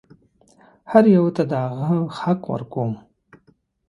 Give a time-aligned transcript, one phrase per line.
[0.91, 1.89] هر یوه ته د هغه
[2.19, 2.91] حق ورکوم.